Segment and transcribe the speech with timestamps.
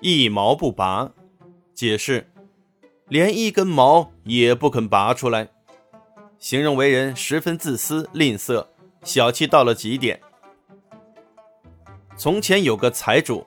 [0.00, 1.10] 一毛不拔。
[1.74, 2.30] 解释：
[3.08, 5.48] 连一根毛也不肯拔出来，
[6.38, 8.66] 形容为人十分自私、吝啬、
[9.02, 10.20] 小气到了极点。
[12.16, 13.46] 从前有个财主，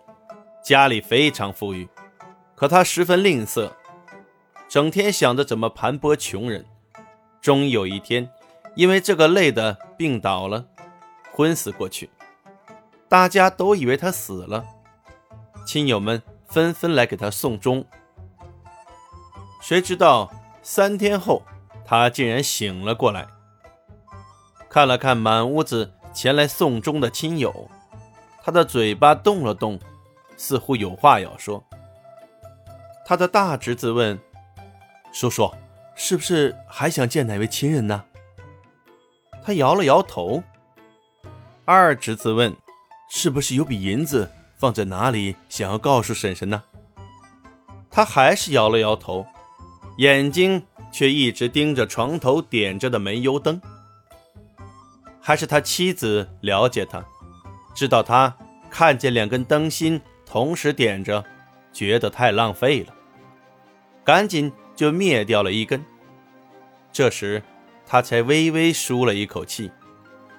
[0.64, 1.88] 家里非常富裕，
[2.56, 3.72] 可他十分吝啬，
[4.68, 6.66] 整天想着怎么盘剥穷人。
[7.40, 8.28] 终有一天，
[8.76, 10.66] 因为这个累的病倒了，
[11.32, 12.10] 昏死过去。
[13.08, 14.66] 大家都以为他死了，
[15.68, 16.20] 亲友们
[16.54, 17.84] 纷纷来给他送终。
[19.60, 21.42] 谁知道三天后，
[21.84, 23.26] 他竟然醒了过来，
[24.70, 27.72] 看了看满屋子前来送终的亲友。
[28.44, 29.80] 他的嘴巴动了动，
[30.38, 31.64] 似乎有话要说。
[33.04, 34.20] 他的大侄子问
[35.12, 35.52] ：“叔叔，
[35.96, 38.04] 是不是还想见哪位亲人呢？”
[39.44, 40.44] 他摇了摇头。
[41.66, 42.56] 二侄子问
[43.10, 44.30] ：“是不是有笔银子
[44.64, 46.64] 放在哪里，想要告诉婶婶呢？”
[47.92, 49.28] 他还是摇了摇头，
[49.98, 53.62] 眼睛却一直盯着床头点着的煤油灯。
[55.20, 57.04] 还是他妻子了解他。
[57.76, 58.34] 知道他
[58.70, 61.26] 看见两根灯芯同时点着，
[61.74, 62.94] 觉得太浪费了，
[64.06, 65.84] 赶紧就灭掉了一根。
[66.94, 67.44] 这时
[67.86, 69.70] 他才微微舒了一口气，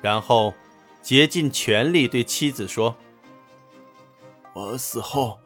[0.00, 0.54] 然后
[1.02, 2.96] 竭尽全力对妻子说
[4.54, 5.38] ：“我死后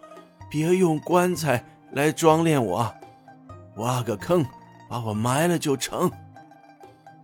[0.48, 2.94] 别用棺材来装殓我，
[3.76, 4.44] 挖个坑
[4.88, 6.10] 把我埋了就成。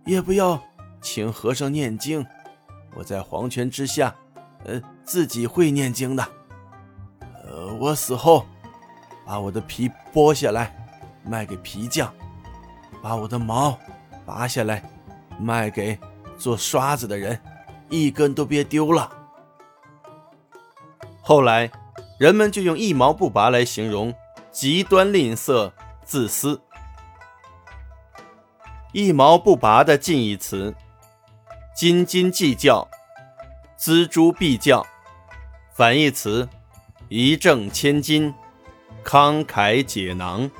[0.05, 0.61] 也不要
[1.01, 2.25] 请和尚念经，
[2.95, 4.13] 我在黄泉之下。”
[4.67, 6.27] 呃，自己会念经的。
[7.43, 8.43] 呃，我死后，
[9.23, 10.75] 把我的皮剥下来
[11.23, 12.11] 卖给皮匠，
[12.99, 13.77] 把我的毛
[14.25, 14.83] 拔下来
[15.39, 15.99] 卖给
[16.35, 17.39] 做刷子的人，
[17.89, 19.07] 一根都别丢了。
[21.27, 21.71] 后来，
[22.19, 24.13] 人们就用“一毛不拔”来形容
[24.51, 25.71] 极端吝啬、
[26.03, 26.61] 自私。
[28.91, 30.75] 一毛不拔的近义词：
[31.75, 32.87] 斤斤计较。
[33.75, 34.85] 锱铢必较，
[35.73, 36.47] 反义词：
[37.09, 38.31] 一掷千金，
[39.03, 40.51] 慷慨解囊。